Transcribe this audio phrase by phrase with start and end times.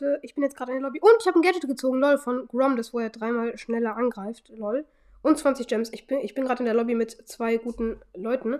[0.00, 0.20] warte.
[0.22, 1.00] Ich bin jetzt gerade in der Lobby.
[1.00, 4.50] Und ich habe ein Gadget gezogen, lol, von Grom, das wo er dreimal schneller angreift,
[4.54, 4.84] lol.
[5.22, 5.90] Und 20 Gems.
[5.92, 8.58] Ich bin, ich bin gerade in der Lobby mit zwei guten Leuten.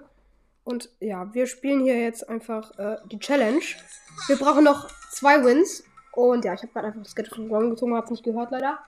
[0.65, 3.63] Und ja, wir spielen hier jetzt einfach äh, die Challenge.
[4.27, 5.85] Wir brauchen noch zwei Wins.
[6.13, 8.79] Und ja, ich habe gerade einfach das Gadget von Grom gezogen, hab's nicht gehört leider.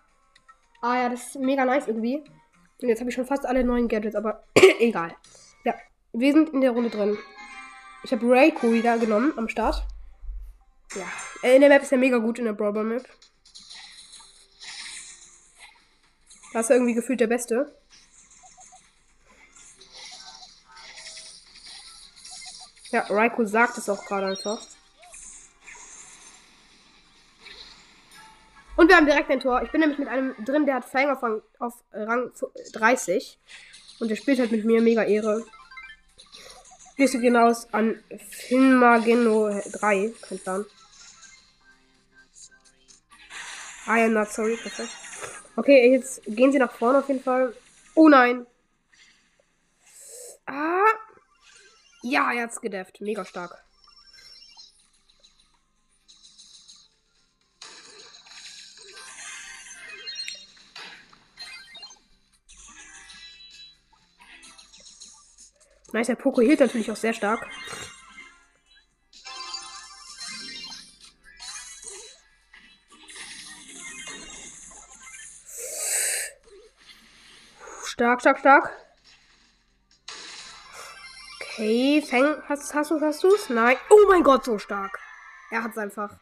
[0.82, 2.22] Ah ja, das ist mega nice irgendwie.
[2.82, 4.44] Und jetzt habe ich schon fast alle neuen Gadgets, aber
[4.80, 5.14] egal.
[5.64, 5.74] Ja,
[6.12, 7.16] wir sind in der Runde drin.
[8.02, 9.86] Ich habe Rayco wieder genommen am Start.
[10.94, 11.10] Ja,
[11.42, 13.04] äh, in der Map ist er mega gut in der Brawl Map.
[16.52, 17.74] Da ist er irgendwie gefühlt der Beste.
[22.90, 24.60] Ja, Raiko sagt es auch gerade einfach.
[28.76, 29.62] Und wir haben direkt ein Tor.
[29.62, 32.32] Ich bin nämlich mit einem drin, der hat Fang auf Rang
[32.72, 33.38] 30.
[34.00, 34.82] Und der spielt halt mit mir.
[34.82, 35.44] Mega Ehre.
[36.96, 40.12] Grüße gehen aus an Finmageno 3.
[40.22, 40.66] Kein Plan.
[43.86, 44.56] I am not sorry.
[44.56, 44.90] Perfekt.
[45.56, 47.54] Okay, jetzt gehen sie nach vorne auf jeden Fall.
[47.94, 48.46] Oh nein.
[50.46, 50.84] Ah.
[52.02, 53.00] Ja, er hat's gedefft.
[53.00, 53.64] Mega stark.
[65.92, 67.46] Nice, der Poco hielt natürlich auch sehr stark.
[77.84, 78.70] Stark, stark, stark.
[81.36, 83.50] Okay, Fang, hast, hast du hast du's?
[83.50, 83.76] Nein.
[83.90, 84.98] Oh mein Gott, so stark.
[85.50, 86.18] Er hat's einfach.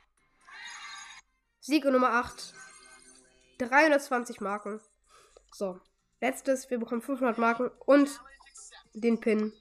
[1.61, 2.53] Sieg Nummer 8.
[3.59, 4.81] 320 Marken.
[5.53, 5.81] So.
[6.21, 8.21] Letztes, wir bekommen 500 Marken und
[8.95, 9.53] den Pin.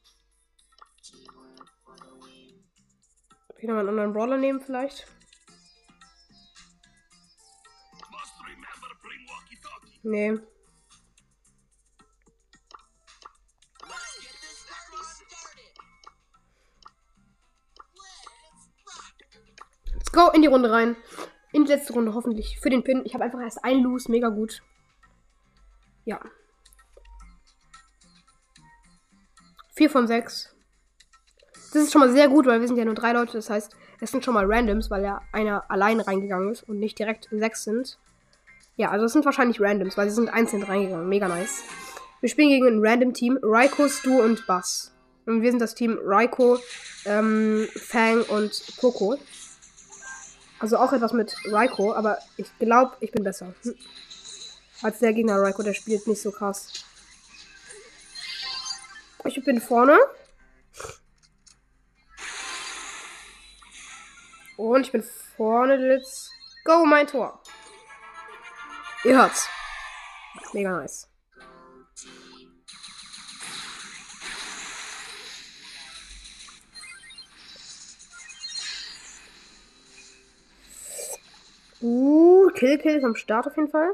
[3.58, 5.06] Ich nochmal einen anderen Brawler nehmen vielleicht.
[10.02, 10.40] Nee.
[19.94, 20.96] Let's go in die Runde rein.
[21.52, 23.04] In die letzte Runde hoffentlich für den Pin.
[23.06, 24.62] Ich habe einfach erst ein Loose, mega gut.
[26.06, 26.22] Ja.
[29.80, 30.54] 4 von 6.
[31.72, 33.32] Das ist schon mal sehr gut, weil wir sind ja nur drei Leute.
[33.32, 37.00] Das heißt, es sind schon mal Randoms, weil ja einer allein reingegangen ist und nicht
[37.00, 37.98] direkt sechs sind.
[38.76, 41.08] Ja, also es sind wahrscheinlich Randoms, weil sie sind einzeln reingegangen.
[41.08, 41.64] Mega nice.
[42.20, 43.40] Wir spielen gegen ein Random Team.
[43.42, 44.92] Raiko, Stu und Bass.
[45.26, 46.60] Und wir sind das Team Raiko,
[47.06, 49.18] ähm, Fang und Poco.
[50.60, 53.54] Also auch etwas mit Raiko, aber ich glaube, ich bin besser.
[53.64, 53.76] Hm.
[54.82, 56.79] Als der Gegner Raiko, der spielt nicht so krass.
[59.26, 59.98] Ich bin vorne.
[64.58, 65.76] Und ich bin vorne.
[65.76, 66.32] Let's
[66.64, 67.42] go, mein Tor.
[69.04, 69.48] Ihr hört's.
[70.54, 71.08] Mega nice.
[81.82, 83.94] Uh, Kill Kill ist am Start auf jeden Fall.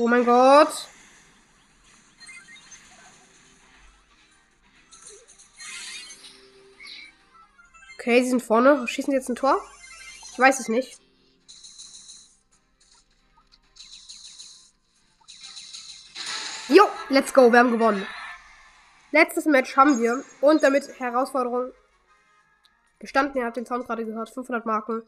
[0.00, 0.88] Oh mein Gott.
[7.98, 8.88] Okay, sie sind vorne.
[8.88, 9.62] Schießen sie jetzt ein Tor?
[10.32, 10.98] Ich weiß es nicht.
[16.68, 17.52] Jo, let's go.
[17.52, 18.06] Wir haben gewonnen.
[19.10, 20.24] Letztes Match haben wir.
[20.40, 21.72] Und damit Herausforderung
[22.98, 23.36] bestanden.
[23.36, 24.30] Ihr habt den Sound gerade gehört.
[24.30, 25.02] 500 Marken.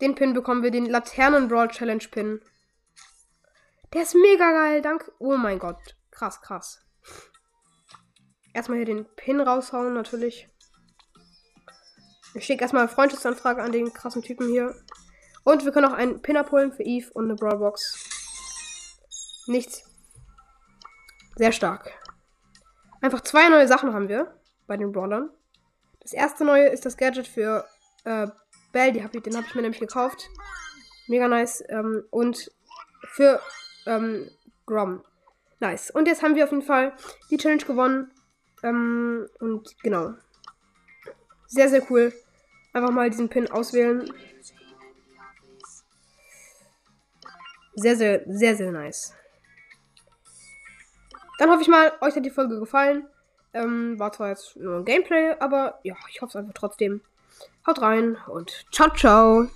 [0.00, 0.70] Den Pin bekommen wir.
[0.70, 2.40] Den Laternen Brawl Challenge Pin.
[3.92, 4.82] Der ist mega geil.
[4.82, 5.12] Danke.
[5.18, 5.96] Oh mein Gott.
[6.10, 6.80] Krass, krass.
[8.52, 10.48] Erstmal hier den Pin raushauen, natürlich.
[12.34, 14.74] Ich schicke erstmal eine Freundschaftsanfrage an den krassen Typen hier.
[15.44, 19.44] Und wir können auch einen Pin abholen für Eve und eine Brawlbox.
[19.46, 19.84] Nichts.
[21.36, 21.92] Sehr stark.
[23.00, 25.30] Einfach zwei neue Sachen haben wir bei den Brawlern.
[26.00, 27.66] Das erste neue ist das Gadget für
[28.04, 28.26] äh,
[28.72, 28.92] Bell.
[28.92, 30.28] Die hab ich, den habe ich mir nämlich gekauft.
[31.08, 31.62] Mega nice.
[31.68, 32.50] Ähm, und
[33.12, 33.40] für
[33.86, 34.30] ähm,
[34.66, 35.02] Grom.
[35.60, 35.90] Nice.
[35.90, 36.92] Und jetzt haben wir auf jeden Fall
[37.30, 38.10] die Challenge gewonnen.
[38.62, 40.14] Ähm, und genau.
[41.46, 42.12] Sehr, sehr cool.
[42.72, 44.12] Einfach mal diesen Pin auswählen.
[47.74, 49.14] Sehr, sehr, sehr, sehr nice.
[51.38, 53.06] Dann hoffe ich mal, euch hat die Folge gefallen.
[53.52, 57.00] Ähm, war zwar jetzt nur ein Gameplay, aber ja, ich hoffe es einfach trotzdem.
[57.66, 59.48] Haut rein und ciao, ciao.